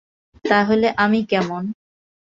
[0.45, 1.63] তাহলে আমি কেমন?